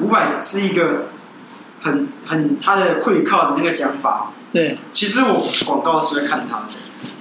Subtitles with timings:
[0.00, 1.08] 五百是一个
[1.80, 4.32] 很很他的会靠的那个讲法。
[4.52, 6.66] 对，其实我广告是在看他的。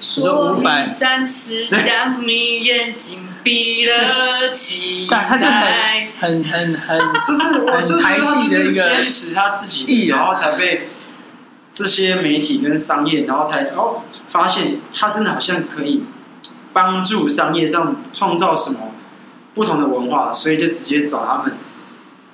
[0.02, 5.26] 说五百，暂时将你眼睛闭了 起来。
[5.30, 10.90] 他就很很很很，就是我就是台戏的一个坚持他自己，然后才被
[11.74, 16.04] 这些媒体跟商业，然后才哦发现他真的好像可以
[16.74, 18.92] 帮助商业上创造什么
[19.54, 21.56] 不同的文化，所以就直接找他们，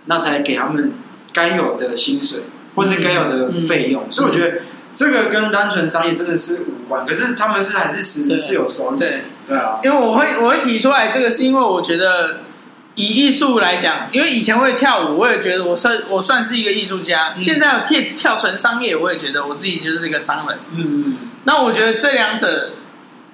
[0.06, 0.94] 那才给他们
[1.34, 2.44] 该有的薪水
[2.76, 4.12] 或是该有的费用。
[4.12, 4.58] 所以我觉得。
[4.96, 8.98] 这个跟单纯商业真的是无关，可是他们是还是实质是有收入。
[8.98, 12.44] 对对啊，因为我会我会提出来这个，是因为我觉得
[12.96, 17.34] 以艺术来讲，因为以前会跳舞，我也觉得我算我算是一个艺术家。
[17.36, 20.60] 嗯、现在有跳跳成商业，我也觉得我自己就是一个商人。
[20.74, 21.18] 嗯嗯。
[21.44, 22.76] 那我觉得这两者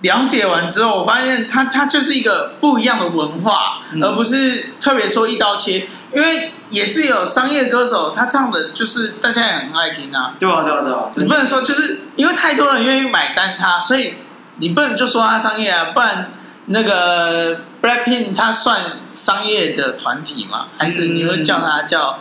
[0.01, 5.87] 了解完之后，我发现它它就是一个不一样的文化，嗯、而不是特别说一刀切。
[6.13, 10.35] 因为也是有商业歌手，他唱的就是大家也很爱听啊。
[10.39, 11.09] 对啊，对啊，对啊。
[11.17, 14.15] 你不能说就是因为太多人愿意买单他，所以
[14.57, 15.91] 你不能就说他商业啊。
[15.93, 16.31] 不然
[16.65, 20.67] 那个 Blackpink 他算商业的团体吗？
[20.77, 22.19] 还是你会叫他叫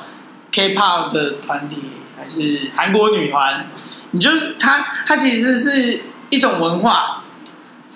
[0.52, 3.66] K-pop 的团体，还是韩国女团？
[4.12, 7.22] 你就是他，他其实是一种文化，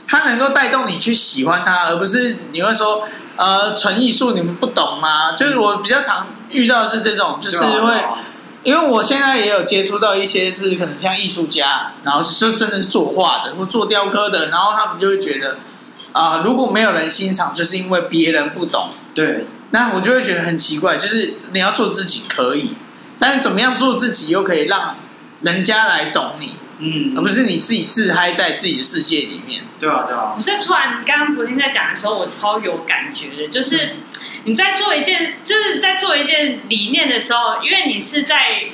[0.07, 3.07] 他能够带动你去喜欢他，而不是你会说。
[3.37, 5.33] 呃，纯艺术你们不懂吗？
[5.33, 7.93] 就是我比较常遇到的是这种，就是会，
[8.63, 15.57] 因为我现在也有接触到一些是可能像艺术家，然后就真的是作画的或做雕刻的，然后他们就会觉得，
[16.13, 18.91] 啊、呃，如果没有人欣赏，就是因为别人不懂。
[19.17, 22.77] 对，那我就会觉得很奇怪，就是你要做自己可以，
[23.19, 24.95] 但是怎么样做自己又可以让
[25.43, 26.57] 人家来懂你？
[26.79, 29.63] 嗯，而不是你自己自嗨在自己的世界里面。
[29.79, 30.35] 对啊，对啊。
[30.37, 33.97] 我是突然刚刚昨天在讲的时候，我超有感觉的，就是
[34.45, 38.65] 你在做一件，就是在做一件理念的时候，因为你是在。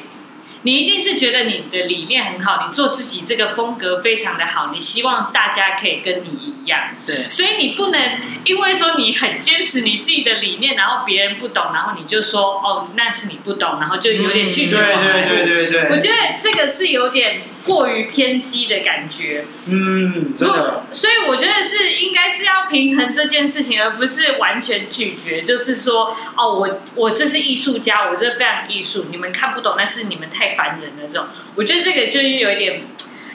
[0.62, 6.94] 你一定是觉得你的理念很好，你做自己这个风格非常的好，你希望大家可以跟你一样。
[7.06, 7.26] 对。
[7.30, 7.98] 所以你不能
[8.44, 14.76] 因为说你很坚持你自己的理念，然后别人不懂，然后你就说哦，那是你不懂，然后就有点拒绝。
[14.76, 15.88] 对对对对对。
[15.90, 19.46] 我觉得这个是有点过于偏激的感觉。
[19.66, 20.84] 嗯，真的。
[20.92, 25.40] 所以我觉得是应该是要平衡这件事情，而不是完全拒绝。
[25.40, 30.49] 就是说哦，我我这是艺术家，我这非常艺术，你们看不懂，那是你们太。
[30.56, 32.82] 凡人的这种，我觉得这个就是有一点，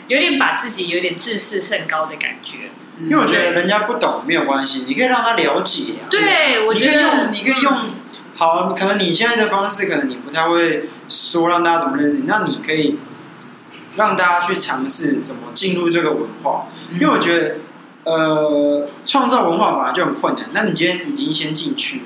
[0.08, 2.70] 有点把自己有点自视甚高的感觉。
[3.02, 6.08] 因为我觉得人家不懂没有关系，你可以让他了解啊。
[6.10, 7.74] 对，我觉得你可以用，你可以用。
[8.36, 12.98] 好，可能你现在的方式，可能你不太会说让大家怎么认识你，那你可以
[13.96, 16.68] 让大家去尝试怎么进入这个文化。
[16.94, 17.56] 因为我觉得，
[18.06, 20.46] 呃，创造文化本来就很困难。
[20.54, 22.04] 那你今天已经先进去，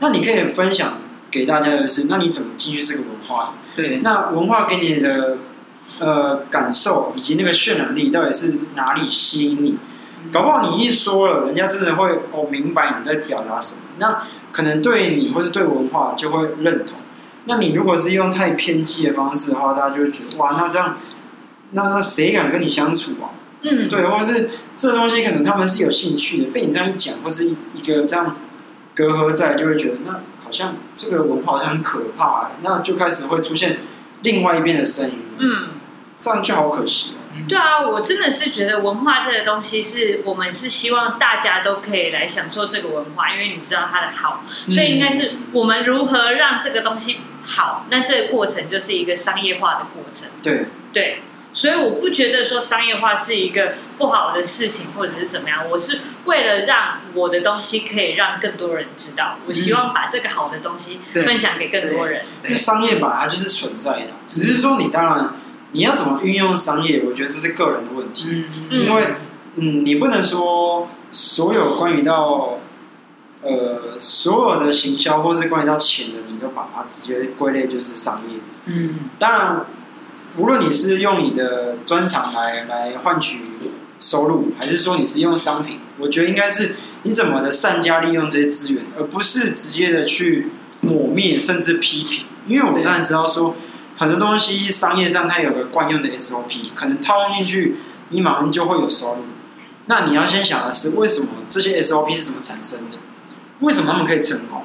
[0.00, 0.98] 那你可以分享。
[1.32, 3.54] 给大家的是，那你怎么进去这个文化？
[3.74, 5.38] 对，那文化给你的
[5.98, 9.78] 呃感受以及那个渲染力，到底是哪里吸引你？
[10.30, 14.22] 搞不好你一说了，人家真的会哦明白你在表达什么，那
[14.52, 16.98] 可能对你或是对文化就会认同。
[17.46, 20.98] 那你如果是用太偏激的方式的话，大家就会觉得哇，那这样
[21.70, 23.32] 那那谁敢跟你相处啊？
[23.62, 28.36] 嗯，对，或是这东西可能他们是有兴趣的，被你这样一讲，或是一一个这样
[28.94, 30.20] 隔阂在，就会觉得那。
[30.52, 33.78] 像这个文化好像很可怕，那就开始会出现
[34.22, 35.18] 另外一边的声音。
[35.38, 35.68] 嗯，
[36.18, 37.14] 这样就好可惜。
[37.48, 50.30] 对啊，我真的是觉得文化这个东西是我们是希望大家都可以来享受这个文化，因为你知道它的好，所以应该是我们如何让这个东西好，那这个过程就是一个商业化的过程。
[50.42, 51.22] 对对。
[51.54, 55.68] 所以我不觉得说商业化是一个不好的事情，或者是怎么样。
[55.68, 62.22] 我是为了让我的东西可以让更多人知道，我希望把这个好的东西分享给更多人。
[62.44, 65.34] 因为商业吧，它就是存在的，只是说你当然
[65.72, 68.28] 你要怎么运用商业，我觉得这是个人的问题。
[68.70, 69.02] 嗯，因为
[69.56, 72.60] 嗯，你不能说所有关于到
[73.42, 78.38] 呃所有的行销或是关于到钱的，你都把它直接归类就是商业。
[78.64, 79.66] 嗯，当然。
[80.36, 83.40] 无论你是用你的专长来来换取
[84.00, 90.48] 收入，还是说你是用商品，我觉得应该是你怎么的善加利用这些资源，而不是直接的去
[90.80, 92.24] 抹灭甚至批评。
[92.46, 93.54] 因为我当然知道说，
[93.98, 97.76] 很多东西商业上它有个惯用的 SOP，可能套用进去，
[98.08, 99.24] 你马上就会有收入。
[99.86, 102.96] 那你要先想的是，为什么这些 SOP 是怎么产生的？
[103.60, 104.64] 为什么他们可以成功？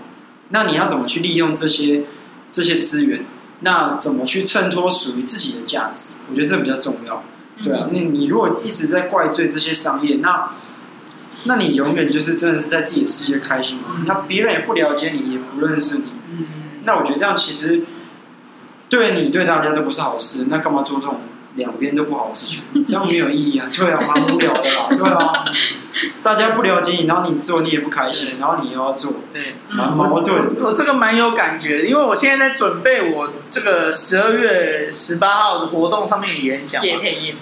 [0.50, 2.04] 那你要怎么去利用这些
[2.52, 3.25] 这些资源？
[3.62, 6.18] 那怎么去衬托属于自己的价值？
[6.30, 7.24] 我觉得这比较重要，
[7.62, 7.88] 对啊。
[7.92, 10.51] 那你如果一直在怪罪这些商业，那
[11.45, 13.80] 那你永远就是真的是在自己的世界开心？
[14.06, 16.06] 那别人也不了解你，也不认识你，
[16.83, 17.83] 那我觉得这样其实
[18.89, 21.21] 对你对大家都不是好事，那干嘛做这种？
[21.57, 23.68] 两边都不好的事情，这样没有意义啊！
[23.74, 25.45] 对啊，蛮无聊的啦， 对啊，
[26.24, 30.68] 大家不了解你，然后你做你也不开心，然后你又要做，对，蛮矛盾我。
[30.68, 36.92] 我这个蛮有感觉的，因为我现在在准备我这个十二月十八号的活动上面的演讲嘛，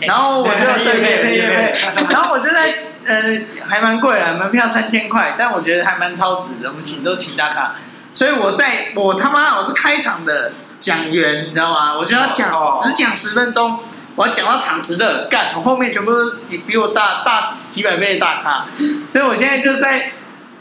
[0.02, 2.74] 然后我就对对对对，然后我就在
[3.06, 3.22] 呃
[3.68, 7.76] 还蛮贵啊，门票三千块，但我觉得还蛮超值的，我们请都请大咖，
[8.14, 11.98] 所以我在我他妈我是开场的讲员，你知道吗？
[11.98, 13.78] 我就要讲、哦、只讲十分钟。
[14.16, 18.66] 我要讲到场子的干，我后面全部都是比比我大大几百倍的大咖，
[19.08, 20.12] 所以我现在就在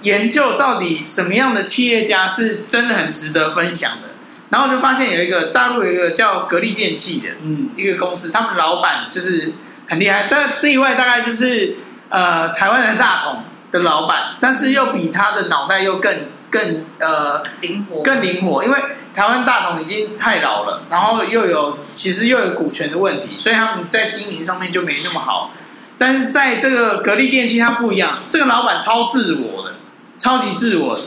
[0.03, 4.09] 研究到底什么样的企业家是真的很值得分享的。
[4.51, 9.53] 然后就发现有一个大陆有一个叫格力电器的，嗯，一个公司，他们老板就是
[9.89, 11.77] 很厉害，但对外大概就是
[12.09, 18.79] 呃台湾的大同的老板，但是又比他的脑袋又更更呃灵活，更灵活，因为。
[19.15, 25.53] 台湾大同已经太老了，然后又有其实又有股权的问题，所以他们在经营上面就没那么好。
[25.97, 29.77] 但是在这个格力电器，它不一样，这个老板超自我的，
[30.19, 31.03] 超级自我的，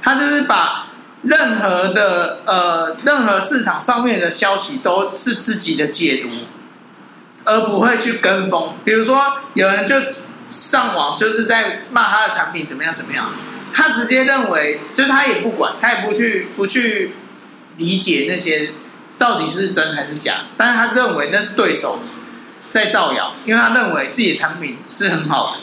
[0.00, 0.90] 他就是把
[1.22, 6.28] 任何的呃任何市场上面的消息都是自己的解读，
[7.42, 8.76] 而不会去跟风。
[8.84, 9.96] 比如说有人就
[10.46, 13.26] 上网就是在骂他的产品怎么样怎么样，
[13.72, 17.12] 他直接认为就是他也不管，他也不去不去。
[17.76, 18.72] 理解那些
[19.16, 22.00] 到底是真还是假，但是他认为那是对手
[22.68, 25.62] 在造谣，因为他认为自己的产品是很好的，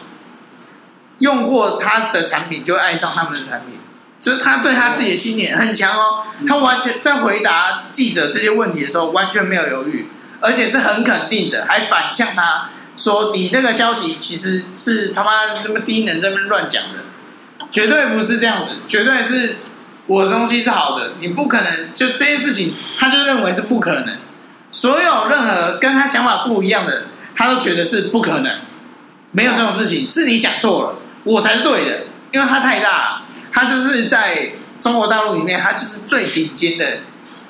[1.20, 3.78] 用过他的产品就会爱上他们的产品，
[4.20, 6.24] 所以他对他自己的信念很强哦。
[6.48, 10.08] 他完全在回答记者这些问题的时候完全没有犹豫，
[10.40, 17.04] 而且是很肯定的，还反呛他说：“你那个消息其实是他妈那么低能，在那边乱讲的，
[17.72, 19.58] 绝对不是这样子，绝对是。”
[20.08, 24.18] 我的东西是好的，你不可能就这件事情，他就认为是不可能。
[24.72, 28.50] 所有任何跟他想法不一样的，他都觉得是不可能，
[29.34, 34.50] 没有这种事情，是你想做了，我才是对的，因为他太大，他就是在
[34.80, 37.00] 中国大陆里面，他就是最顶尖的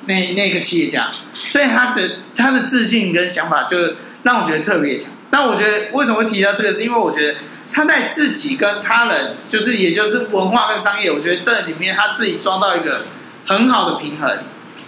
[0.07, 3.77] 那那个企业家，所以他的他的自信跟想法就
[4.23, 5.11] 让我觉得特别强。
[5.29, 7.35] 那我觉得为什么会提到这个，是因为我觉得。
[7.71, 13.05] 他在自己跟他人，就是也就是文化跟商业，我觉得这里面他自己抓到一个
[13.45, 14.39] 很好的平衡。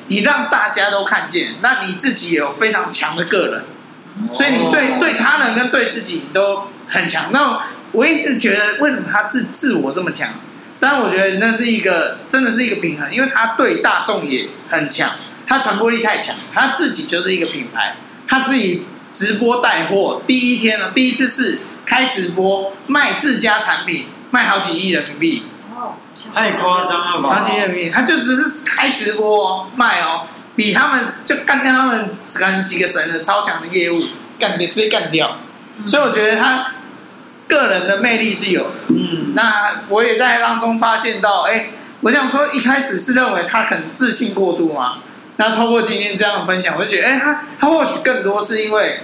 [0.08, 7.32] 你让大家都看见，那你自己也有非常强的个人，所以你对对他人跟对自己都很强。
[7.32, 7.62] 那
[7.92, 10.30] 我一直觉得，为什么他自自我这么强？
[10.80, 15.12] 但我觉得那是一个真的是一个平衡，因为他对大众也很强，
[15.46, 17.98] 他传播力太强，他自己就是一个品牌，
[18.28, 21.60] 他自己直播带货，第一天呢，第一次是。
[21.90, 25.44] 开直播卖自家产品，卖好几亿人民币，
[25.76, 25.96] 哦，
[26.36, 27.42] 太夸张了吧？
[27.42, 34.00] 好几亿人民币，他就只是开直播卖哦，比他们就干掉他们可能几个神的超强的业务，
[34.38, 35.38] 干掉直接干掉。
[35.78, 36.74] 嗯、所以我觉得他
[37.48, 38.76] 个人的魅力是有的。
[38.90, 41.70] 嗯，那我也在当中发现到，哎、欸，
[42.02, 45.00] 我想说一开始是认为他很自信过度嘛，
[45.38, 49.00] 那透过今天这样的分享，我就觉得，哎、欸，他他或许更多是因为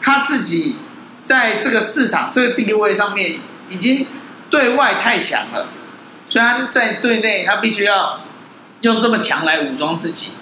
[0.00, 0.76] 他自己。
[1.22, 3.38] 在这个市场这个地位上面，
[3.68, 4.06] 已经
[4.48, 5.68] 对外太强了，
[6.26, 8.20] 虽然在对内他必须要
[8.80, 10.32] 用这么强来武装自己，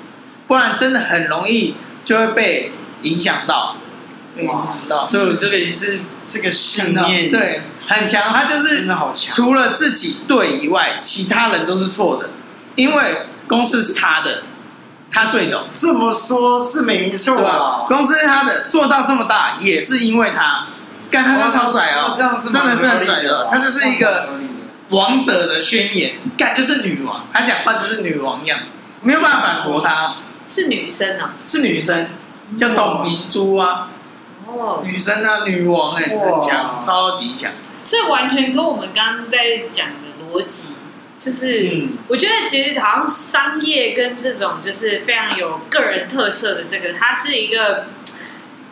[0.46, 3.76] 不然真的很容易就会被影响到，
[4.36, 5.06] 被影响到。
[5.06, 8.32] 所以这个也是这个信念，对，很强。
[8.32, 12.30] 他就是真的好强，除了自己对以外，其他人都是错的，
[12.76, 14.44] 因为公司是他的。
[15.10, 17.86] 他最懂，这么说，是没错吧？
[17.88, 20.66] 公司他的做到这么大，也是因为他，
[21.10, 23.48] 干他是超拽哦，这样是真的是很拽的。
[23.50, 24.28] 他就是一个
[24.90, 28.60] 王者的宣言，干就是女王，他讲话就是女王一样，
[29.02, 30.10] 没有办法反驳他。
[30.46, 31.34] 是女生啊？
[31.44, 32.08] 是女生，
[32.56, 33.88] 叫董明珠啊。
[34.46, 37.50] 哦，女生啊，女王哎，很强，超级强。
[37.84, 40.74] 这完全跟我们刚刚在讲的逻辑。
[41.18, 41.68] 就是，
[42.06, 47.86] 我觉得其实好像商业跟这种就是非常有个人特色的这个，它是一个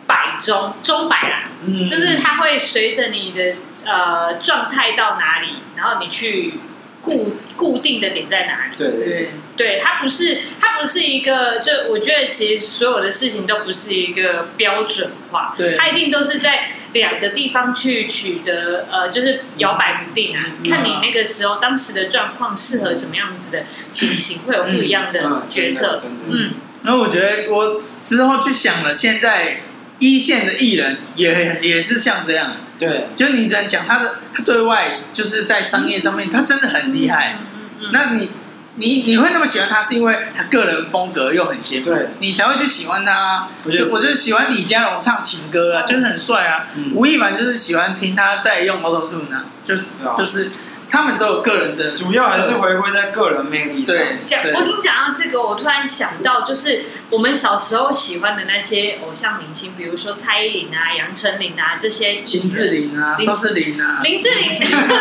[0.05, 6.53] 摆中钟摆啦，嗯，就是它会随着你的呃状态到哪里，然后你去
[7.01, 8.77] 固固定的点在哪里。
[8.77, 9.31] 对对。
[9.57, 16.69] 对，它不是它不是一个，就我觉得其实所有的事情都不是一个标准化，对，它一定都是在。
[16.97, 20.43] 两个地方去取得，呃，就是摇摆不定啊。
[20.61, 25.97] 嗯、看你那个时候当时的状况适合什么样子的情形，会有不一样的决策。
[26.29, 26.51] 嗯，
[26.83, 29.61] 那、嗯、我觉得我之后去想了，现在
[29.99, 32.53] 一线的艺人也也是像这样。
[32.77, 37.37] 对，就你在讲他的，他对外就是在商业上面，他真的很厉害。
[37.39, 37.45] 嗯
[37.79, 38.29] 嗯嗯、那你
[38.77, 43.49] 你你会那么喜欢他，是因为他个人风格又很鲜明，对，你才会去喜欢他。
[43.65, 46.67] 我就我就喜欢李佳隆唱情歌啊，就是很帅啊。
[46.75, 50.49] 嗯、吴亦凡就是喜欢听他在用 Auto Tune 啊，就是是、啊、就是。
[50.89, 53.93] 他们都有个人的，主要还是回归在个人魅力上。
[53.93, 63.99] 对，讲我听讲到这个，我突然想到，就是我们小时候喜欢的那些偶像明星，比如说蔡依林啊、杨丞琳啊这些，林志玲啊，都是林啊。
[64.01, 64.49] 林志玲，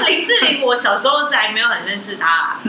[0.09, 2.61] 林志玲，我小时候是还没有很认识他、啊。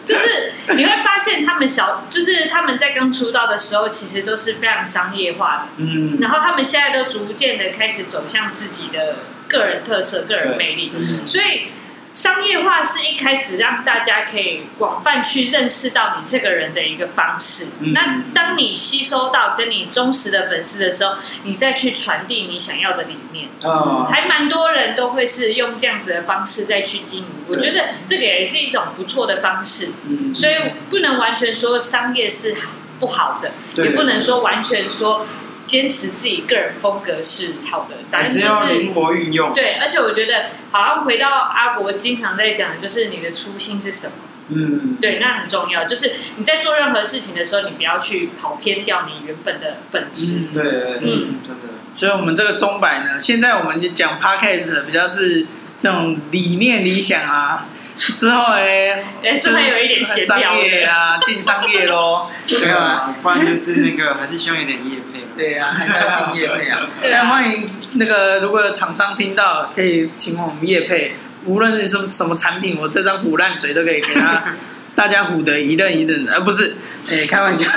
[0.06, 5.66] 就是你会发现，他们小，就是他们在刚出道的时候，其实都是非常商业化的。
[5.76, 6.18] 嗯。
[6.20, 9.16] 然后他们现在都逐渐的开始走向自己的
[9.48, 10.88] 个人特色、个人魅力，
[11.26, 11.72] 所以。
[12.12, 17.74] 商业化是一开始让大家可以广泛去认识到你这个人的一个方式。
[17.80, 21.14] 嗯、那当你吸收到跟你忠实的粉丝的时候，
[21.44, 23.48] 你再去传递你想要的理念。
[23.62, 27.26] 哦、还蛮多人都会是用这样子的方式再去经营。
[27.46, 29.92] 我觉得这个也是一种不错的方式。
[30.08, 30.54] 嗯、所以
[30.88, 32.56] 不能完全说商业是
[32.98, 33.52] 不好的，
[33.84, 35.26] 也不能说完全说。
[35.70, 39.52] 坚持自己个人风格是好的，但是就是灵活运用。
[39.52, 44.14] 对，而且我觉得，好像回到阿国经常在讲的，就是你的初心是什么？
[44.48, 45.84] 嗯，对，那很重要。
[45.84, 50.40] 就是你在做任何事情的时候，你不要去跑偏掉你原本的本质。
[50.40, 50.64] 嗯、对，
[51.02, 51.68] 嗯，真的。
[51.94, 55.46] 所以，我们这个钟摆呢，现在我们就讲 Podcast 比较是
[55.78, 57.68] 这种理念理想啊。
[58.16, 60.52] 之后哎，哎，是不是有一点闲聊
[60.90, 61.18] 啊？
[61.22, 65.20] 进商业喽， 对啊，不然就是那个，还是希望有点业配。
[65.36, 66.88] 对啊，还是要进业配啊。
[67.00, 71.14] 对啊，欢迎那个，如果有厂商听到，可以请我们业配，
[71.44, 74.54] 无论是什么什么产品，我这张虎烂嘴都可以给他，
[74.96, 76.76] 大家唬得一愣一愣的，而不是
[77.10, 77.70] 哎，开玩笑，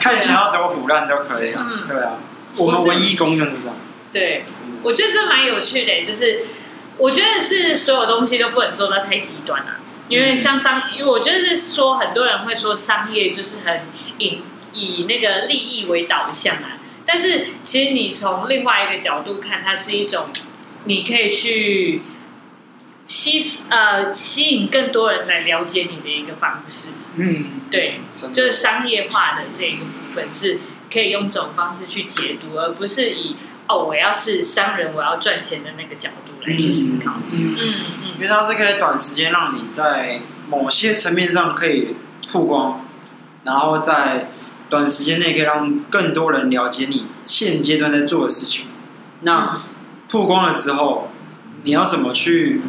[0.00, 1.52] 看想要多唬烂都可以。
[1.54, 2.12] 嗯，对啊，
[2.56, 3.76] 我们唯一功用是这样。
[4.10, 4.44] 对，
[4.82, 6.40] 我觉得这蛮有趣的，就是。
[6.98, 13.82] 我觉得是所有东西都不能做到太极端啊，因为像商，因为我觉得是说很多人会说商业就是很
[14.18, 14.40] 以
[14.72, 20.26] 以那个利益为导向啊，但是其实你从另外一个角度看，它是一种
[20.84, 22.02] 你可以去
[23.06, 26.94] 吸呃吸引更多人来了解你的一个方式。
[27.16, 28.00] 嗯，对，
[28.32, 30.58] 就是商业化的这一个部分是
[30.92, 33.36] 可以用这种方式去解读，而不是以
[33.68, 36.56] 哦我要是商人我要赚钱的那个角度来。
[36.56, 41.94] 去思考，嗯嗯嗯，因为它是可以短时间让你在某些层面上可以
[42.26, 42.84] 曝光，
[43.44, 44.30] 然后在
[44.70, 48.66] 短时间内可以让更多人了解你现阶段在做的事情。
[49.20, 49.60] 那
[50.08, 51.10] 曝光了之后，
[51.64, 52.62] 你要怎么去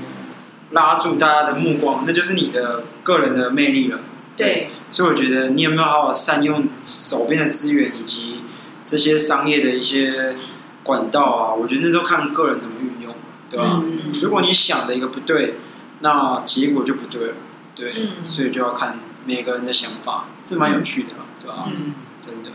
[0.72, 2.03] 拉住大家的目光？
[2.06, 4.00] 那就是你的个人的魅力了。
[4.36, 8.41] 对，所以我觉得你有没有好好善用手边的资源以及
[8.86, 10.36] 这些商业的一些
[10.89, 11.53] 管道啊？
[11.53, 13.15] 我觉得那都看个人怎么运用。
[13.50, 13.81] 对吧？
[13.84, 15.55] 嗯、如果你想的一个不对，
[16.01, 17.34] 那结果就不对了。
[17.74, 21.10] 对，嗯、所以就要看每个人的想法，这蛮有趣的，
[21.41, 21.65] 对吧？
[21.65, 22.51] 嗯，真的。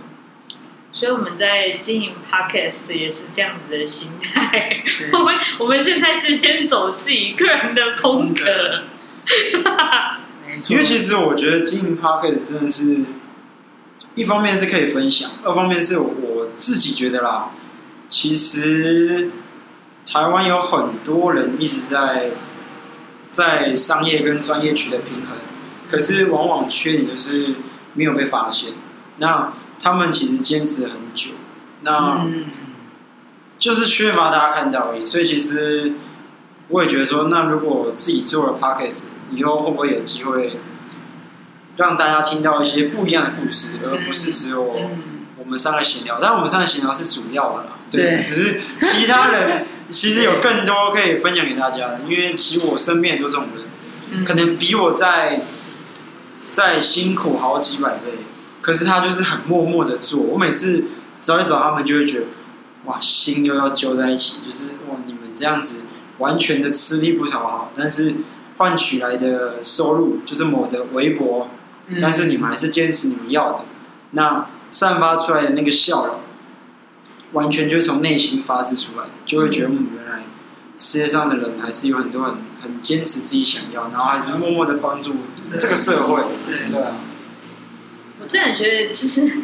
[0.92, 4.84] 所以我们在经营 Podcast 也是这样子的心态。
[4.84, 8.84] 嗯、 我们我们现在是先走自己个人的风格。
[10.70, 12.98] 因为其实我觉得经营 Podcast 真的是，
[14.14, 17.50] 一方面是可以分享，二方面是我自己觉得啦，
[18.08, 19.30] 其实。
[20.06, 22.32] 台湾有很多人一直在
[23.30, 25.38] 在商业跟专业取得平衡，
[25.88, 27.54] 可是往往缺点就是
[27.94, 28.75] 没有被发现。
[29.16, 31.30] 那他们其实坚持很久，
[31.80, 32.26] 那
[33.56, 35.04] 就是缺乏大家看到而已。
[35.06, 35.94] 所以其实
[36.68, 40.61] 我也觉得说，那如果自己做了 Podcast，以后会不会有机会
[41.76, 44.90] 让大家听到一些不一样的故事，而不是只有
[45.54, 46.18] 们三个闲聊？
[46.20, 49.66] 但我们三个闲聊是主要的啦，对，只是其他人。
[49.90, 53.46] 其实有更多可以分享给大家的，因为其实我身边很多这种
[54.11, 55.42] 人，可能比我在
[56.50, 58.12] 在辛苦好几百倍，
[58.62, 60.18] 可是他就是很默默的做。
[60.18, 60.84] 我每次
[61.20, 62.26] 找一找他们，就会觉得
[62.87, 65.82] 哇，心又要揪在一起，就是哇，你们这样子
[66.18, 68.14] 完全的吃力不讨好，但是
[68.56, 71.50] 换取来的收入就是某的微薄，
[72.00, 73.64] 但是你们还是坚持你们要的，
[74.12, 76.16] 那散发出来的那个笑容。
[77.32, 80.22] 完全就是从内心发自出来，就会觉得，嗯，原来
[80.76, 85.16] 世界上的人还是有很多很很坚持自己想要，然后还是默默的帮助
[85.58, 86.22] 这个社会。
[86.70, 86.96] 对啊，
[88.20, 89.38] 我真的觉得，就是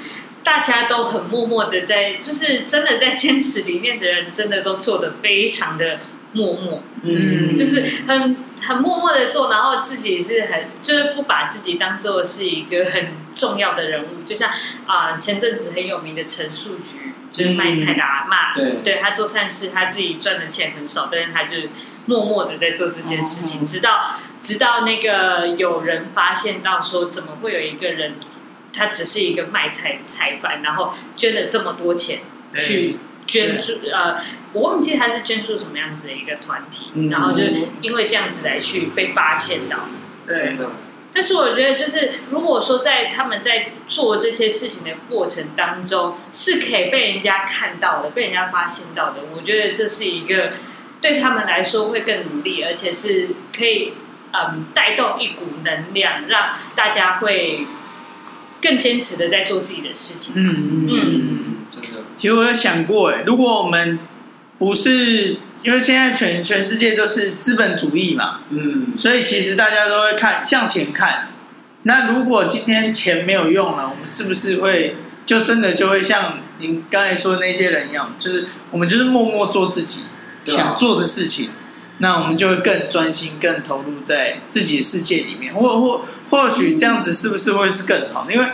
[0.44, 6.00] 大家都很默默的在，就是真的在坚持里面的人，真的都做的非常的。
[6.32, 14.50] 默默，嗯，就是很很默默的做，然后自己是很就是不把自己当做是一个很重要的人物，就像
[14.86, 21.56] 啊、呃、前阵子很有名的陈树菊，就是卖菜的阿嬷，对，对他做善事，他自己赚的钱很少，但是他就
[22.06, 28.14] 默默的在做这件事情，直到直到那个有人发现到说，怎么会有一个人，
[28.72, 32.20] 他只是一个卖菜菜贩，然后捐了这么多钱
[32.54, 32.98] 去
[33.30, 34.20] 捐助呃，
[34.52, 37.44] 我忘记他是捐助什么样子的一个团体，嗯、然后就
[37.80, 39.88] 因为这样子来去被发现到，
[40.26, 40.56] 对。
[41.12, 50.52] 但是我觉得，就是如果说在他们在做这些事情的过程当中，是可以被人家看到的，被人家发现到的，我觉得这是一个
[51.00, 53.92] 对他们来说会更努力，而且是可以
[54.32, 57.66] 嗯带动一股能量，让大家会
[58.60, 60.34] 更坚持的在做自己的事情。
[60.36, 61.59] 嗯嗯嗯。
[62.20, 63.98] 其实我有想过，哎，如果我们
[64.58, 65.38] 不是。
[65.62, 71.28] 因为现在全全世界都是资本主义嘛，嗯，所以其实大家都会看向前看。
[71.82, 74.96] 那如果今天钱没有用了，我们是不是会
[75.26, 80.06] 就真的就会像您刚才说的那些人一样，就是我们就是默默做自己
[80.46, 81.50] 想做的事情，
[81.98, 85.52] 那我们就会更专心、更投入在自己的世界里面。
[85.52, 88.26] 或或或许这样子是不是会是更好？
[88.30, 88.46] 因为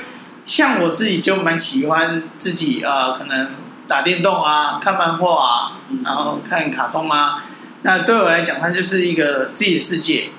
[0.47, 3.51] 像我自己就蛮喜欢自己啊、呃，可能。
[3.89, 7.45] 打电动啊，看漫画啊，然后看卡通啊，
[7.83, 10.31] 那对我来讲，它就是一个自己的世界。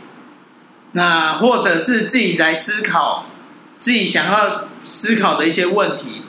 [0.91, 3.27] 那或者是自己来思考，
[3.79, 6.23] 自己想要思考的一些问题，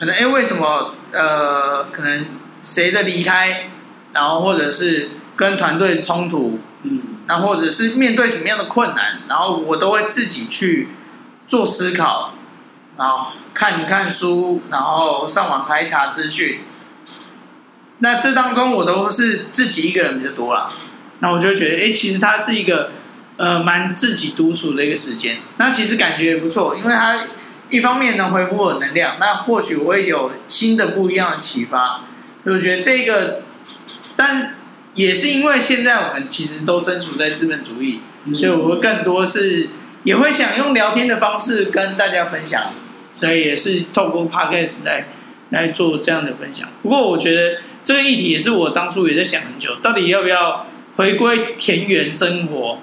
[0.00, 2.24] 可能哎，为什么呃，可能
[2.62, 3.68] 谁的离开，
[4.14, 10.88] 然后或者是跟团队冲突，嗯，那或者是面对什么样的困难，然后我都会自己去
[11.46, 12.32] 做思考。
[12.98, 16.60] 然后看一看书，然后上网查一查资讯。
[17.98, 20.68] 那这当中我都是自己一个人比较多啦。
[21.20, 22.92] 那我就觉得，哎，其实它是一个
[23.38, 25.38] 呃蛮自己独处的一个时间。
[25.56, 27.26] 那其实感觉也不错，因为它
[27.70, 32.02] 一方面能回复我能量，那或许我会有新的不一样的启发。
[32.44, 33.42] 所以我觉得这个，
[34.14, 34.56] 但
[34.92, 38.02] 也是因为现在我们其实都身处在资本主义，
[38.34, 39.70] 所以我会更多是
[40.04, 42.72] 也会想用聊天的方式跟大家分享。
[43.18, 45.06] 所以也是透过 Podcast 来
[45.50, 46.68] 来做这样的分享。
[46.82, 52.78] 不过我觉得这个议题也是我当初也在想很久，到底要不要回归田园生活？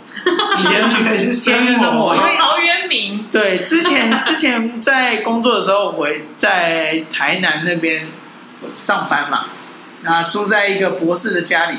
[0.57, 3.25] 田 园田园生活，因为陶渊明。
[3.31, 8.07] 对，之前之前在工作的时候回在台南那边
[8.75, 9.45] 上班嘛，
[10.03, 11.77] 那住在一个博士的家里，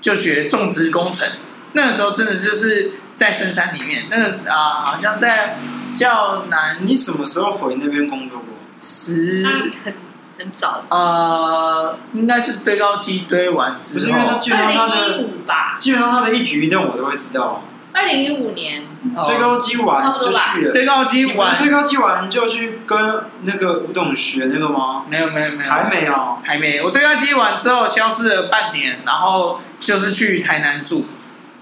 [0.00, 1.28] 就学种植工程。
[1.74, 2.90] 那个时候真的就是
[3.22, 5.56] 在深山里面，那个啊，好像在。
[5.94, 6.66] 叫南。
[6.86, 8.46] 你什么时候回那边工作过？
[8.80, 9.44] 十
[9.84, 9.94] 很
[10.38, 10.82] 很早。
[10.88, 13.94] 呃，应该是堆高机堆完之后。
[13.98, 17.62] 不是因为他基本上他的二零一五吧，基本上他的一举一动我都会知道。
[17.92, 18.86] 二零一五年
[19.22, 20.72] 堆高机完就去了。
[20.72, 25.04] 堆高机完，堆高机完就去跟那个吴董学那个吗？
[25.10, 26.80] 没有没有没有，还没有还没。
[26.80, 31.06] 我堆高机完之后消失了半年，然后就是去台南住。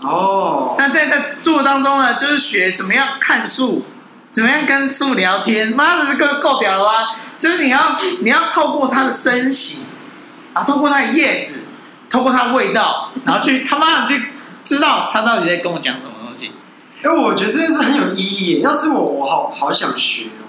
[0.01, 0.75] 哦。
[0.79, 3.87] 那在在做当中呢，就是学怎么样看树。
[4.31, 5.73] 怎么样跟树聊天？
[5.73, 7.17] 妈的，这个够屌了吧？
[7.37, 9.87] 就是你要你要透过它的身形，
[10.55, 11.63] 啊，透过它的叶子，
[12.09, 14.29] 透过它的味道，然后去他妈的去
[14.63, 16.53] 知道他到底在跟我讲什么东西。
[17.03, 18.61] 因为我觉得这件事很有意义。
[18.61, 20.47] 要是我，我好好想学哦。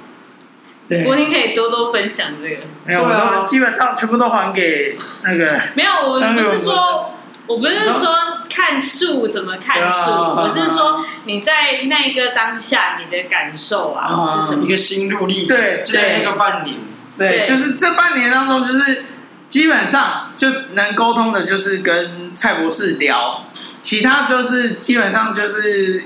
[0.87, 2.57] 对，柏霖可以多多分享这个。
[2.85, 5.59] 没有，我基本上全部都还给那个。
[5.73, 7.15] 没有，我不是说，
[7.47, 8.15] 我不是说。
[8.53, 10.11] 看树怎么看树？
[10.11, 14.65] 我是说你在那个当下你的感受啊，啊是什么？
[14.65, 15.55] 一个心路历程。
[15.55, 16.75] 对，就在那个半年。
[17.17, 19.05] 对，就是这半年当中，就是
[19.47, 23.45] 基本上就能沟通的，就是跟蔡博士聊，
[23.81, 26.03] 其他就是基本上就是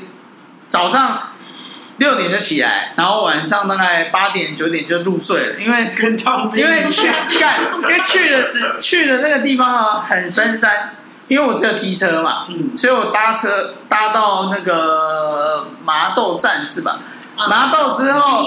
[0.67, 1.29] 早上
[1.97, 7.07] 六点就起来，然后晚上大概八点九点就入睡了，因为跟当兵，因为去
[7.39, 10.95] 干，因为去的是去的那个地方啊，很深山。
[11.27, 16.99] 因为我只有机车嘛，嗯，所以我搭车搭到那个麻豆站是吧？
[17.37, 18.45] 嗯、麻豆之后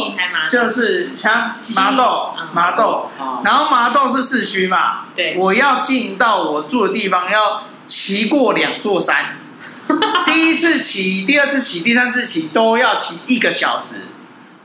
[0.48, 3.10] 就是像麻豆，麻豆，
[3.44, 9.36] 然后麻豆是市区嘛，对，我要进到我住的地方要骑过两座山，
[10.24, 14.06] 第一次骑，第二次骑，第三次骑都要骑一个小时，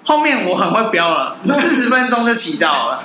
[0.06, 3.04] 后面我很会飙了， 四十分钟就骑到了。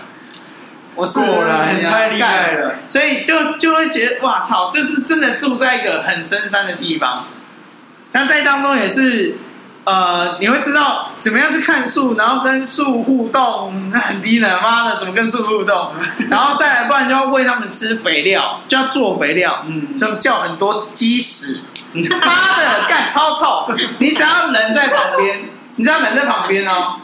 [0.99, 7.27] 我是果然太厉害了，所以就就会觉得哇操，就是真的住在一个很深山的地方。
[8.11, 9.37] 那在当中也是，
[9.85, 15.93] 呃，你会知道怎么样去看树，然后跟树互动，这很低能，妈的，怎么跟树互动？
[16.29, 21.61] 然后再来，不然就要喂他们吃肥料，就要做肥料，嗯，就叫很多鸡屎，
[21.93, 23.73] 妈的，干超臭！
[23.99, 25.45] 你只要人在旁边，
[25.77, 26.97] 你只要人在旁边哦。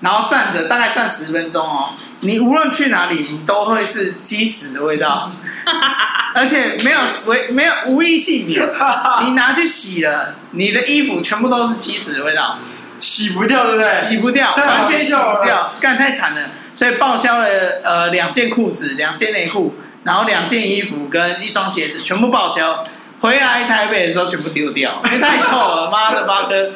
[0.00, 1.94] 然后站着，大概站十分钟哦。
[2.20, 5.30] 你无论去哪里，你都会是鸡屎的味道。
[6.34, 8.68] 而且没有违没有无一幸免，
[9.26, 12.58] 你拿去洗了，你的衣服全部都是鸡屎的味道，
[13.00, 13.92] 洗不掉，对不对？
[13.92, 16.42] 洗不掉，完全洗不掉，干太惨了。
[16.74, 17.46] 所以报销了
[17.82, 22.82] 呃两件裤子、两件内裤，然后两件衣服跟一双鞋子全部报销。
[23.20, 26.70] 回来台北的时候全部丢掉，因为太臭了，妈的八哥，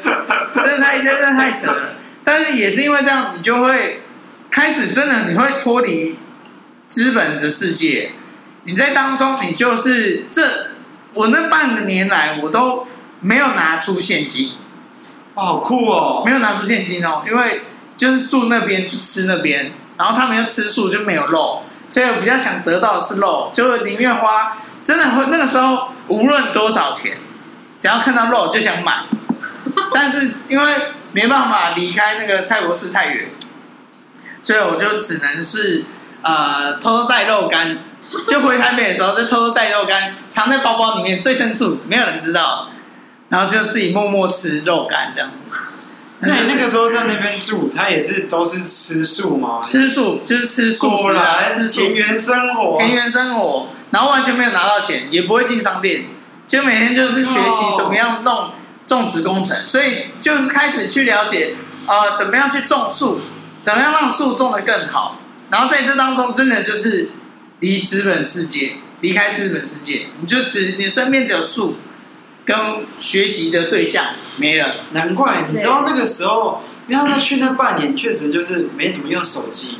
[0.56, 1.94] 真的太真的太扯了。
[2.24, 4.02] 但是也是因为这样，你就会
[4.50, 6.18] 开始真的你会脱离
[6.87, 8.12] 资本的世界。
[8.64, 10.42] 你在当中，你就是这
[11.14, 12.87] 我那半个年来，我都
[13.20, 14.52] 没有拿出现金。
[15.35, 16.22] 哦，好酷哦！
[16.24, 17.62] 没有拿出现金哦，因为
[17.96, 24.58] 就是住那边就吃那边，然后他们又吃素就没有肉，所以我比较想得到的是肉，就宁愿花。
[24.85, 27.16] 真的会那个时候，无论多少钱，
[27.78, 29.04] 只要看到肉就想买。
[29.94, 30.74] 但是因为
[31.12, 33.31] 没办法离开那个蔡国寺太远，
[34.40, 35.85] 所以我就只能是
[36.22, 37.79] 呃偷偷带肉干，
[38.27, 42.68] 就回台北的时候就偷偷带肉干，藏在包包里面最深处，没有人知道，
[43.29, 45.46] 然后就自己默默吃肉干这样子。
[46.25, 49.61] 那你那个时候在那边住，他也是都是吃素吗？
[49.62, 53.68] 吃素就是吃素食啊，吃素田园生活，田园生活。
[53.90, 56.07] 然后完全没有拿到钱，也不会进商店，
[56.48, 58.53] 就每天就是学习怎么样弄
[58.86, 61.54] 种植工程，所以就是开始去了解
[61.86, 63.20] 啊、呃，怎么样去种树，
[63.60, 65.18] 怎么样让树种得更好。
[65.50, 67.10] 然后在这当中，真的就是
[67.60, 71.76] 离资本世界，离开资本世界，你就只你身边只有树
[72.44, 72.56] 跟
[72.98, 74.68] 学习的对象没了。
[74.92, 79.78] 难怪你知道那个时候，因为他去那半年确实就是没怎么用手机。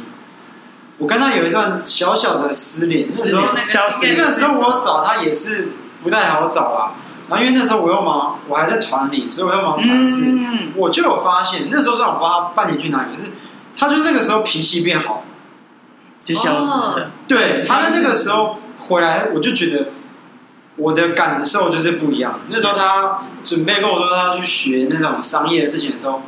[0.99, 5.69] 我跟他有一段小小的失联，那时候小那个时候我找他也是
[6.01, 6.93] 不太好找啦。
[7.33, 10.27] 然后因为那时候我又忙，我还在团里，所以我要忙团事。
[10.29, 13.31] 嗯、我就有发现，那时候虽然我不知道他半年去哪里，可是
[13.77, 15.25] 他就那个时候脾气变好，
[16.23, 17.11] 就消失了。
[17.27, 19.93] 对，他在那个时候回来，我就觉得
[20.77, 22.41] 我的感受就是不一样。
[22.49, 26.23] 那时候他准备跟我说他要去学那种商业的事情的时候。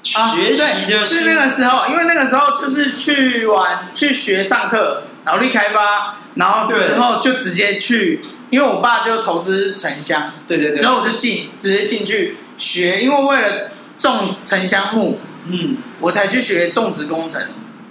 [0.00, 17.42] 学习的是那个时候，因为那个时候就是去玩、去学上课、脑力开发，然后之后就直接去，因为我爸就投资沉香，对对对，然后我就进直接进去学，因为为了种沉香木，嗯，我才去学种植工程，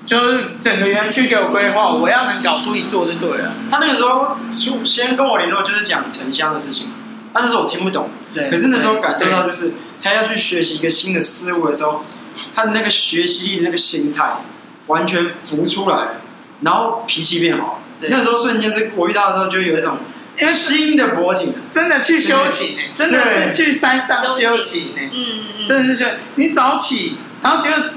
[0.03, 3.53] 就是整个园区给我规划，我要能搞出一座就对了。
[3.69, 6.87] 他那个时候就先跟我联络，就是讲沉香的事情，
[7.31, 9.73] 但那时候我听不懂，对，可是那时候感受到就是。
[9.99, 12.05] 他要去学习一个新的事物的时候，
[12.53, 14.31] 他的那个学习力、那个心态
[14.85, 16.21] 完全浮出来了，
[16.61, 17.81] 然后脾气变好。
[17.99, 19.97] 那时候瞬间是我遇到的时候，就有一种
[20.49, 25.01] 新的博体，真的去修行，真的是去山上修行呢。
[25.11, 26.05] 嗯嗯，真的是去。
[26.35, 27.93] 你早起，然后觉得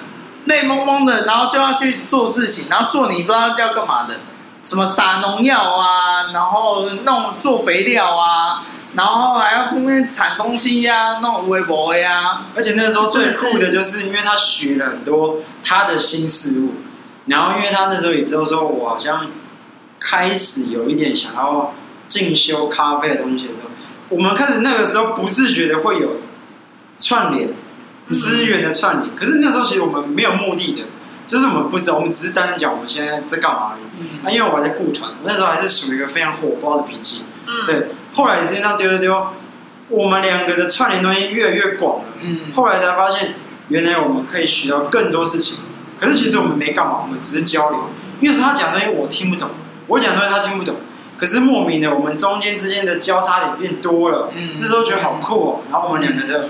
[0.46, 4.20] 累蒙蒙的，然后就要去做事情，然后做你不知道要干嘛的，
[4.62, 8.62] 什么撒农药啊，然后弄做肥料啊。
[8.92, 12.46] 然后还要后面铲东西呀、啊，弄微博呀。
[12.56, 16.74] 而且那时候最酷的就是，因为他学了很多他的新事物。
[17.30, 19.28] 然后因为他那时候也知道说，我好像
[20.00, 21.72] 开始有一点想要
[22.08, 23.68] 进修咖啡的东西的时候，
[24.08, 26.16] 我们开始那个时候不自觉的会有
[26.98, 27.50] 串联
[28.10, 29.14] 资源的串联。
[29.14, 30.82] 可是那时候其实我们没有目的的，
[31.24, 34.26] 就是我们不知道，我们只是单单讲我们现在在干嘛而已。
[34.26, 37.22] 啊，因为我还在顾团，那时候还是属于一个非常火爆的脾气。
[37.64, 37.86] 对。
[38.12, 39.28] 后来也是这样丢丢丢，
[39.88, 42.04] 我们两个的串联东西越来越广了。
[42.24, 43.34] 嗯，后来才发现，
[43.68, 45.58] 原来我们可以学到更多事情。
[46.00, 47.90] 可是其实我们没干嘛，我们只是交流。
[48.20, 49.50] 因为他讲的东西我听不懂，
[49.86, 50.76] 我讲的东西他听不懂。
[51.18, 54.30] 可是莫名的，我们中间之间的交叉点变多了。
[54.34, 55.60] 嗯，那时候觉得好酷哦。
[55.70, 56.48] 然后我们两个的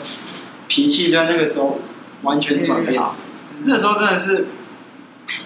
[0.69, 1.81] 脾气在那个时候
[2.23, 3.03] 完全转变。
[3.65, 4.47] 那时候真的是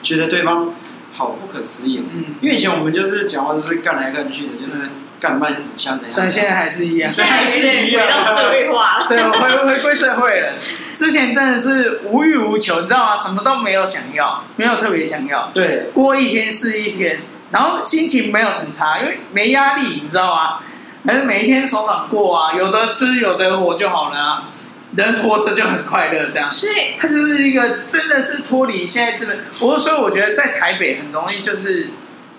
[0.02, 0.74] 觉得对方
[1.14, 2.02] 好不可思议。
[2.12, 4.88] 嗯，因为以前我们就是讲话都是干来干去的，就是。
[5.20, 6.14] 干慢像怎样？
[6.14, 9.06] 虽然现在还是一样，现在还是一样，回到社会化。
[9.08, 10.52] 对，回回归社会了。
[10.92, 13.16] 之前真的是无欲无求，你知道吗？
[13.16, 15.50] 什么都没有想要，没有特别想要。
[15.54, 20.58] 对，过一天是一天，然后心情没有很差，因为没压力，你知道吗？
[21.06, 24.50] 反正每一天爽爽过啊，有的吃有的活就好了啊。
[24.96, 26.50] 人活着就很快乐，这样。
[26.50, 29.34] 所以，它就是一个真的是脱离现在这个。
[29.60, 31.90] 我所以我觉得在台北很容易就是。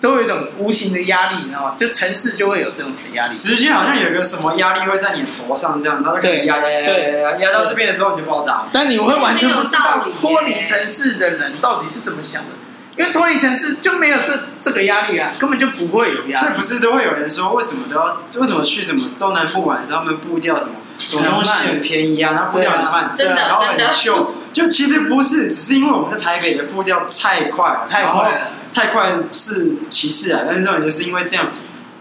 [0.01, 1.73] 都有一种无形的压力，你知道吗？
[1.75, 8.65] 就城市就会有这种压力，直接好像有一个什么压力会在你头上这样，然后可以压压压压压压到这边的时候你就爆炸。
[8.71, 12.49] 但你会完全不知道脱离城市的人到底是怎么想的，
[12.97, 16.45] 因为脱离城市就没有这这个压力啊，根本就不会有压力。
[16.45, 20.73] 所以不是都会有人说，为什么都要为什么去什么中南部玩，是他们步调什么？
[20.97, 24.31] 什么东西很便宜啊，然后步调很慢，对啊，然后很秀。
[24.53, 30.43] 就其实不是，只是因为我们在台北的步调太快了，太快了，太快是其次啊。
[30.47, 31.47] 但是重点就是因为这样，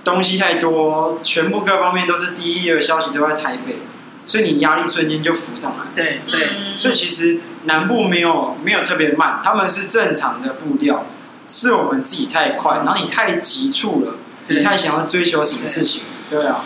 [0.04, 3.78] 东西太多，全部各方面都是第一的消息都在台北，
[4.24, 5.86] 所以你压力瞬间就浮上来。
[5.96, 11.06] 对对，所以其实南部没有没有特别慢，他们是正常的步调，
[11.48, 14.14] 是我们自己太快，然后你太急促了，
[14.46, 16.46] 你太想要追求什么事情，对。
[16.46, 16.64] 啊，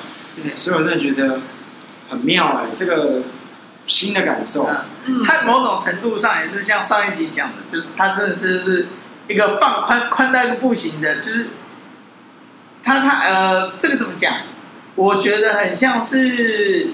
[0.54, 1.40] 所以我真的觉得
[2.08, 3.22] 很妙哎，这个
[3.86, 4.68] 新的感受，
[5.06, 8.86] 嗯它某种程度上也是像上一集讲的，就是它真的是是
[9.28, 11.46] 一个放宽宽带不行的，就是。
[12.80, 14.34] 他他呃，这个怎么讲？
[14.94, 16.92] 我觉得很像是，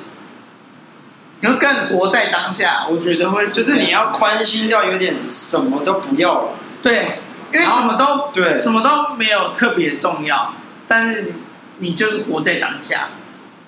[1.40, 2.86] 你会更活在当下。
[2.88, 6.48] 我觉得会是就是你要宽心到有点什么都不要了。
[6.82, 7.18] 对，
[7.52, 10.54] 因为什么都对，什么都没有特别重要，
[10.88, 11.34] 但是
[11.78, 13.10] 你就是活在当下，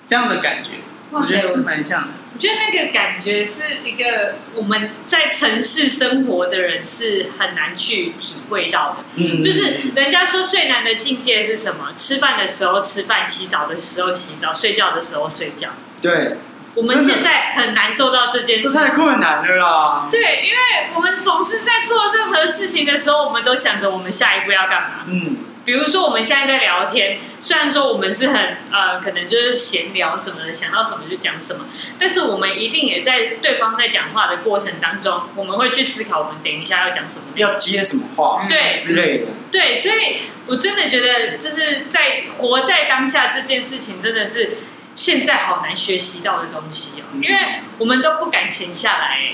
[0.05, 0.71] 这样的感觉，
[1.11, 2.07] 我觉得是蛮像的。
[2.33, 8.97] 我觉得那个感觉是一个我们在城市生活的人是很难去体会到的。
[9.15, 11.93] 嗯，就是人家说最难的境界是什么？
[11.95, 15.69] 吃饭的时候吃饭，洗澡的时候洗澡，睡觉的时候睡觉。
[15.99, 16.37] 对，
[16.75, 18.69] 我们现在很难做到这件事。
[18.69, 20.07] 这太困难了啦。
[20.11, 24.89] 对，因为我们总是在做任何事情的时候，我们都想着我们下一步要干嘛。
[25.07, 25.37] 嗯。
[25.67, 31.65] 比如说，我们现在在聊天，虽然说我们是很呃，可能就是闲聊什么的，想到什么就讲什么，
[31.99, 39.25] 但是我们一定也在对方在讲话的过程当中，我们会去思考，我们等一下要讲什么，要接什么话，对之类的。
[39.51, 44.59] 对，所以我真的觉得，就是在活在当下这件事情，真的是
[44.95, 47.37] 现在好难学习到的东西哦，因为
[47.77, 49.33] 我们都不敢闲下来。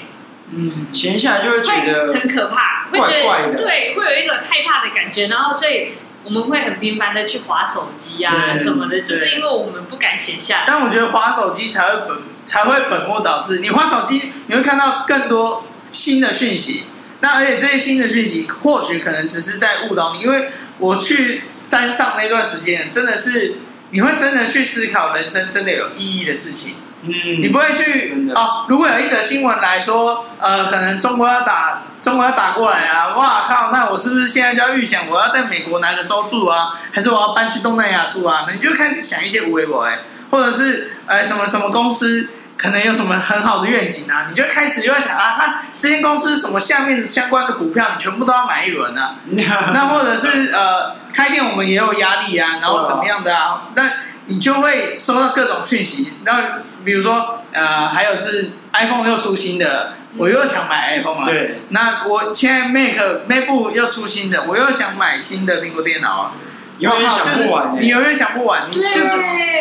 [0.50, 5.89] 嗯，闲下来就会觉得很可怕，会觉得对，会有一种害怕的感觉，然后所以。
[6.25, 10.63] 我们会很频繁的去划手机啊什么的，就是因为我们不敢闲下来。
[10.65, 13.59] 但我觉得划手机才会本才会本末倒置。
[13.59, 16.86] 你划手机，你会看到更多新的讯息。
[17.19, 20.21] 那而且这些新的讯息，或许可能只是在误导你。
[20.21, 23.55] 因为我去山上那段时间，真的是
[23.91, 26.75] 你会真的去思考人生真的有意义的事情。
[27.01, 28.65] 嗯，你不会去哦。
[28.69, 31.83] 如果有一则新闻来说，呃，可能中国要打。
[32.04, 33.16] 中国要打过来啊！
[33.16, 33.72] 哇靠！
[33.72, 36.74] 那我是不是现在就要预想我要在美国哪个州住啊？
[36.92, 38.44] 还是我要搬去东南亚住啊？
[38.46, 44.26] 那你就开始想一些无为我哎，或者是呃什么什么公司可能有什么很好的愿景啊？
[44.28, 49.16] 你就开始就要想啊，那这间公司什么下面相关的股票你全部都要买一轮啊？
[49.74, 53.70] 那或者是呃开店我们也有压力啊，然后怎么样的啊？
[53.76, 53.89] 那
[54.26, 56.12] 你就会收到各种讯息。
[56.26, 59.94] 那比如说呃还有是 iPhone 又出新的。
[60.15, 66.34] 我又想买 iPhone 了，对，那我现在 Mac MacBook 又出新的，我又想买新的苹果电脑啊，
[66.78, 69.10] 永远想不完，你永远想不完，你就是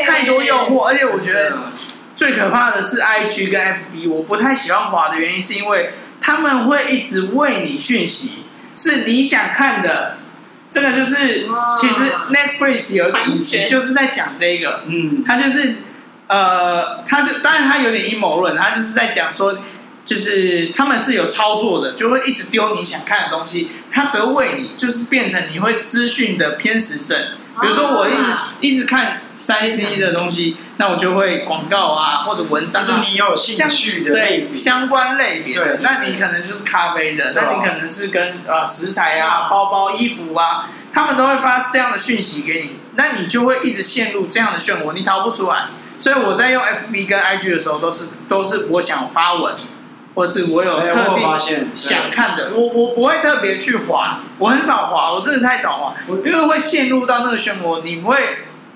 [0.06, 1.72] 太多诱惑，而且我觉得
[2.14, 8.44] 最可怕的是 IG 跟 FB，我不太喜欢滑的原因是因为他们会一直喂你讯息，
[8.76, 10.18] 是你想看的，
[10.68, 11.46] 这个就是
[11.78, 15.76] 其实 Netflix 有一个影集就是在讲这个，嗯，他就是
[16.26, 19.56] 呃，他是当然他有点阴谋论，他就是在讲说。
[20.04, 27.18] 就是他们是有操作的，就会一直丢你想看的东西，他只会为你，就是变成你会资讯的偏食症。
[27.60, 35.78] 比如说我一直、啊、一直看三 C 的东西，那我就会广告啊或者文章、啊，就是你有兴趣的类别相关类别的。
[35.82, 45.66] 那你可能就是咖啡的，那你可能是跟呃食材啊、包包、衣服啊，他们都会发这样的讯息给你，那你就会一直陷入这样的漩涡，你逃不出来。
[45.98, 49.54] 所以我在用 FB 跟 IG 的时候，都是都是我想发文。
[50.14, 51.24] 或是我有特别
[51.74, 55.94] 想看的，我我不会特别去滑，我很少滑，我真的太少滑，
[56.24, 58.16] 因为会陷入到那个漩涡，你会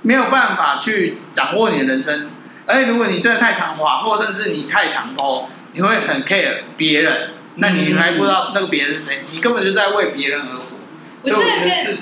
[0.02, 2.30] 没有办法去掌握你的人生。
[2.64, 10.62] 而且如果你真的太常滑，或甚至你太常 po，你会很 care 别人，那你还不知道那个别人是谁，你根本就在为别人而活。
[11.22, 11.98] 我觉得是。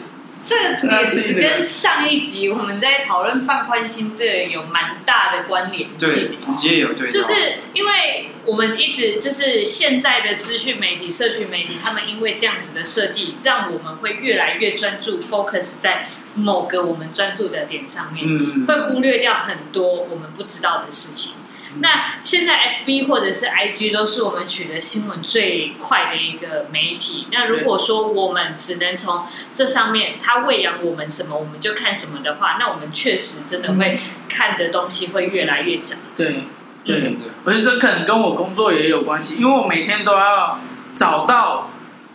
[0.46, 7.32] 这也是跟上一集我们在讨论放宽心这有蛮大的关联性，对，直接有对，就是
[7.72, 21.34] 因为我们一直就是现在的资讯媒体、社群媒体，他们因为这样子的设计，让我们会越来越专注，focus 在某个我们专注的点上面，嗯，会忽略掉很多我们不知道的事情。
[21.80, 27.26] 那现在 FB 或者是 IG 都是我们取得新闻最快的一个媒体。
[27.32, 35.96] 那如果说我们只能从这上面，它喂养我们什么，我们就看什么的话，那我们确实真的会看的东西会越来越窄。
[36.14, 36.44] 对，
[36.84, 37.16] 对，对。
[37.44, 40.60] 而且这可能跟我工作也有关系，因为我每天都要
[40.94, 41.70] 找到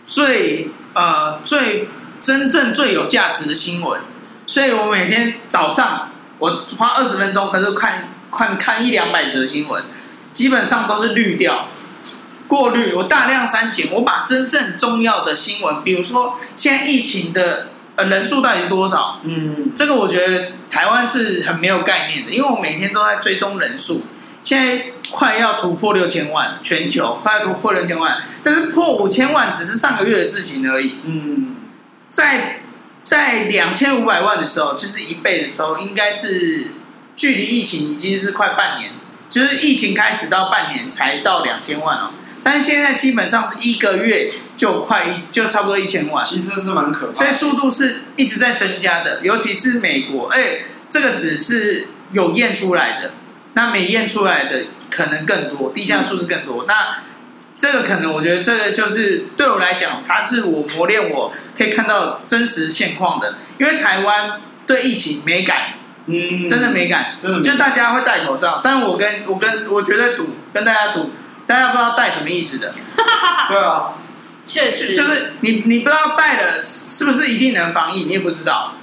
[0.06, 1.88] 最呃最
[2.22, 4.00] 真正最有价值的新闻，
[4.46, 8.08] 所以我每天早上我花二十分钟，可是看。
[8.30, 9.82] 看看一两百则新闻，
[10.32, 11.68] 基本上都是滤掉、
[12.46, 12.92] 过滤。
[12.92, 19.20] 我大量删减，我把真正重要的新闻，比如说现在疫情的呃人数到底是多少？
[19.24, 24.02] 嗯，这个我觉得台湾是很没有概念的，因为我每天都在追踪人数，
[24.42, 31.00] 现在快要突破六千万，全球快要突破六千万，但是破五千万只是上个月的事情而已。
[31.02, 31.56] 嗯，
[32.08, 32.60] 在
[33.02, 36.68] 在两千五百万的时候，就是一倍的时候，应该是
[37.20, 38.92] 距离疫情已经是快半年，
[39.28, 42.12] 就是疫情开始到半年才到两千万哦。
[42.42, 49.20] 但是现在基本上是一个月就快一就差不多一千万，其实是蛮可怕的，所以速度是一直在增加的。
[49.22, 53.10] 尤其是美国，哎，这个只是有验出来的，
[53.52, 56.64] 那没验出来的可能更多，地下数是更多。
[56.64, 57.02] 嗯、那
[57.54, 63.36] 这个可能我觉得这个就是对我来讲，它是我磨练我可以看到真实现况的。
[63.58, 65.79] 因为台湾对疫情没改，
[66.10, 71.12] 嗯，真的没敢，真的，就大家会戴口罩，但我跟我跟我绝对赌，跟大家赌。
[71.46, 72.72] 大家不知道戴什么意思的，
[73.48, 73.94] 对啊，
[74.44, 78.74] 确实，就是你你不知道戴了是不是一定能防疫，你也不知道。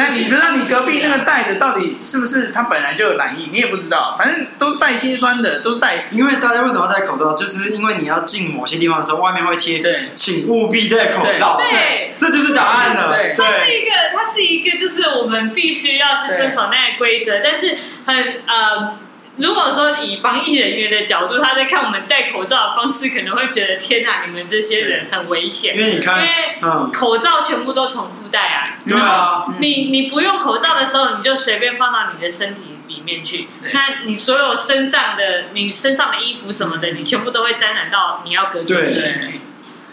[0.00, 4.16] 那你不知道你隔壁那个戴的到底是不是他本来就有染疫，你也不知道。
[4.18, 6.06] 反正都是带心酸的，都是带。
[6.10, 7.34] 因为大家为什么要戴口罩？
[7.34, 11.54] 就是因为你要进某些地方的时候，外面会贴“对，请务必戴口罩”。
[11.60, 13.14] 对，这就是答案了。
[13.14, 18.98] 对，它是一个，它是一个，就是我们必须要去遵守那个规则，但是很呃。
[19.40, 25.76] 如果说以防疫人员的角度，他在看我们戴口罩的方式，可能会觉得天哪，你们这些人很危险。
[25.76, 28.78] 因为你看，因为口罩全部都重复戴啊。
[28.86, 29.46] 对啊。
[29.58, 33.48] 你你不用口罩的时候，你就随便放到你的身体里面去。
[33.72, 39.40] 那你所有身上的、你身上的衣服什么的，你全部都会沾染到你要隔离的细菌。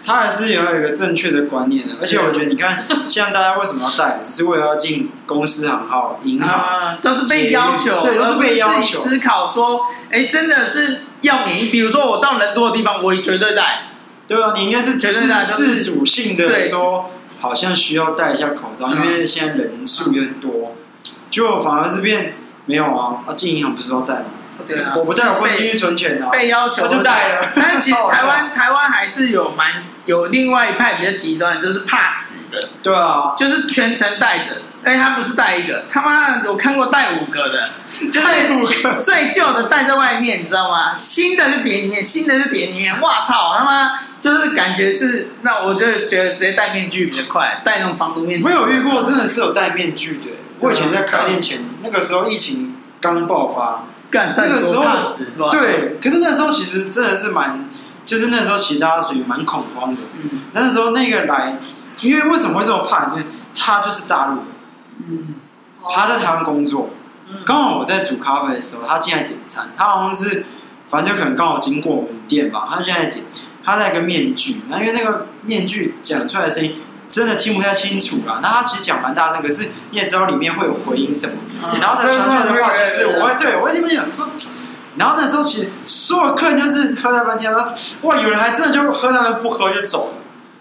[0.07, 8.99] 他还是有一个正确的观念的，而且我觉得，你看，像大家为什么要戴，只是为了要进公司行号、银行、啊，都是被要求，对，都是被要求。
[8.99, 11.67] 思考说，哎，真的是要免疫。
[11.67, 13.89] 比如说，我到人多的地方，我绝对戴。
[14.29, 20.73] 对啊，你应该是绝对自主性的说，好像需要戴一下口罩，因为现在人数有点多，
[21.29, 22.33] 就反而是变
[22.65, 23.23] 没有啊。
[23.27, 24.25] 啊，进银行不是都要戴吗？
[24.65, 27.51] 对啊，我不戴，我不进去存钱的，被要求我就戴了。
[27.55, 32.69] 但是其实台湾台湾还是有蛮有另外一派比较极端，就是怕死的。
[32.81, 34.61] 对啊，就是全程戴着。
[34.83, 37.61] 哎，他不是戴一个，他妈的，我看过戴五个的，
[38.09, 40.95] 就是五个最旧的戴在外面，你知道吗？
[40.95, 43.01] 新的就叠里面，新的就叠里面。
[43.01, 48.45] 哇操，他妈就是感觉是，那我就觉得直接戴面具比较快，戴那种防毒面具。
[48.45, 50.27] 我有遇过，真的是有戴面具的。
[50.59, 53.83] 我以前在开店前，那个时候疫情刚爆发。
[54.09, 57.67] 干那个时候，对，可是那时候其实真的是蛮，
[58.05, 59.99] 就是那时候其实大家属于蛮恐慌的。
[60.21, 61.57] 嗯，那时候那个来，
[62.01, 63.07] 因为为什么会这么怕？
[63.11, 64.43] 因为他就是大陆，
[65.07, 65.35] 嗯，
[65.89, 66.89] 他在台湾工作，
[67.45, 70.45] 刚好我在煮咖啡的时候，他进来点餐，他好像是，
[70.87, 73.25] 反正就可能刚好经过我们店吧，他现在点，
[73.65, 76.75] 他戴个面具，那因为那个面具讲出来的声音。
[77.09, 84.27] 真的听不太清楚啦，那他其实讲蛮大声，可是你也知道里面会有回音什么，嗯、然后才传出来的话就是我会对我一边讲说，
[84.97, 87.65] 然后那时候其实所有客人就是喝到半天，然后
[88.03, 90.13] 哇，有人还真的就喝到半不喝就走了，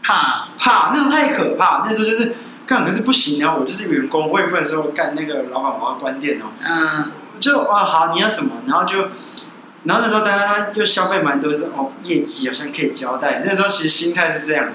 [0.03, 0.49] 怕。
[0.59, 9.09] 怕，那时候太可怕，那时候就是干，可是不行，然后我就是员工，我也不能说干那个老板我要关店哦，嗯，就啊好你要什么，然后就。
[9.87, 13.41] 然后那时候，大家他又消费蛮多，是哦，业绩好像可以交代。
[13.45, 14.73] 那时候其实心态是这样，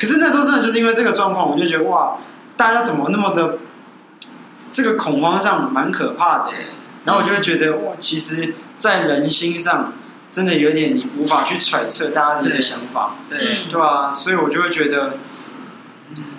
[0.00, 2.16] 可是那时候真的就是因为这个状况，我就觉得哇，
[2.56, 3.58] 大家怎么那么的
[4.70, 6.52] 这个恐慌上蛮可怕的。
[7.04, 9.92] 然后我就会觉得哇，其实，在人心上
[10.30, 14.10] 真的有点你无法去揣测大家的一个想法，对对，对吧？
[14.10, 15.18] 所以我就会觉得，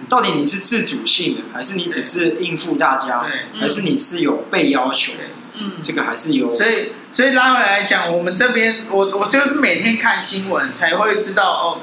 [0.09, 3.23] 到底你是自主性的，还是你只是应付大家，
[3.59, 5.13] 还是你是有被要求？
[5.57, 11.79] 嗯，这个还是有，所以所以拉回来讲，我们这边我我就是每天看新闻才会知道哦，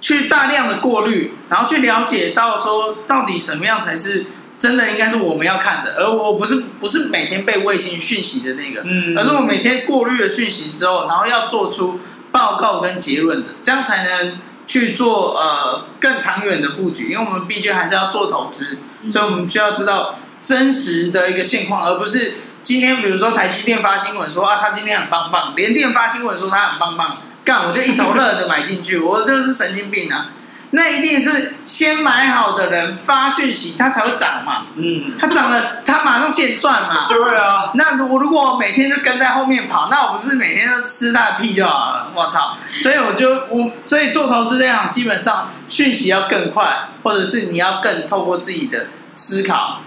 [0.00, 4.26] 去大量的过滤，然后去了解到说到底什么样才是
[4.58, 12.00] 真的应该是我们要看的，而我不是不是每天被卫星讯息的那个，嗯，而是我每天过滤了讯息之后，然后要做出
[12.32, 22.34] 报告跟结论的，这样才能去做呃更长远的布局，因为我们毕竟还是要做投资，所以我们需要知道真实的一个现况，而不是。
[22.68, 30.26] 今天比如说台积电发新闻说啊，他今天很棒棒；联电发新闻说他很棒棒，干我就一头热的买进去，我就是神经病啊！
[30.72, 34.66] 那一定是先买好的人发讯息，它才会涨嘛。
[34.76, 37.06] 嗯，它涨了，它马上现赚嘛。
[37.08, 37.70] 对啊。
[37.72, 42.12] 那如果如果我每天就跟在后面跑，那我不是每天都吃他的屁就好了？
[42.14, 42.58] 我操！
[42.82, 49.80] 所以我就我所以做投资这样，基本上讯息要更快，或者是你要更透过自己的思考。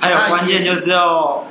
[0.00, 1.44] 还有关键就是要。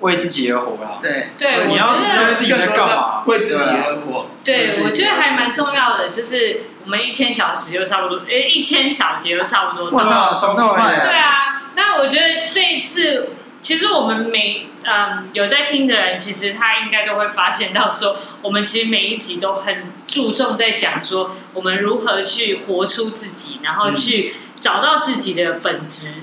[0.00, 0.98] 为自己而活啦！
[1.00, 4.26] 对对，你要知道自己在干嘛，为自己而活。
[4.42, 9.90] 对，我觉得还蛮重要的，就是我们一千小时就差不多，哎，一千小节就差不多。
[9.90, 11.00] 哇操，收那么快？
[11.00, 13.30] 对啊，那我觉得这一次，
[13.60, 26.14] 其实我们每嗯有在听的人，其实他应该都会发现到说，我们其实每一集都很注重在讲说，我们如何去活出自己，然后去找到自己的本质。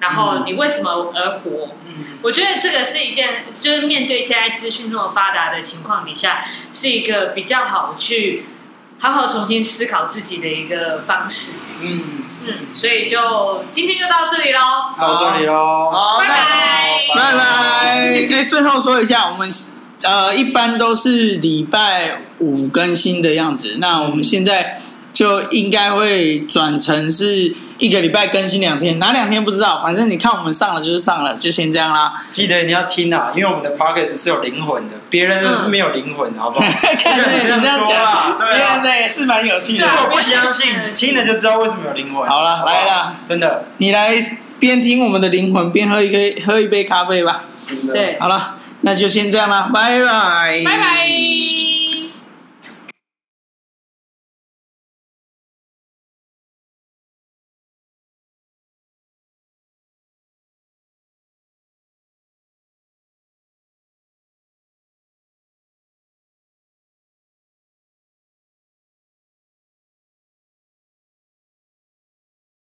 [0.00, 1.70] 然后你为什么而活？
[1.86, 8.44] 嗯，我觉得这个是一件，就是面对现在资讯那么发达的情况底下，是一个比较好去
[8.98, 11.58] 好好重新思考自己的一个方式。
[11.80, 12.04] 嗯
[12.44, 14.60] 嗯，所以就今天就到这里喽，
[14.98, 16.36] 到这里喽，好，拜拜，
[17.14, 17.40] 拜拜。
[18.30, 19.50] 哎，最后说一下，我们
[20.02, 24.80] 呃一般都是礼拜五更新的样子，那我们现在。
[25.10, 32.24] 就应该会转成是一个礼拜更新两天，哪两天不知道，反正你看我们上了就是上了，就先这样啦。
[32.30, 36.66] 记得你要听啊，因为我们的 podcast 是有灵魂的，别人是没有灵魂的，好不好？
[36.98, 39.86] 看你这样讲啦，别人的也是蛮有趣的。
[39.86, 42.28] 如果不相信，听了就知道为什么有灵魂。
[42.28, 47.44] 好了，来了，真的，你来边听我们的灵魂，边喝一杯喝一杯咖啡吧。
[47.92, 51.37] 对，好了，那就先这样啦，拜拜，拜拜。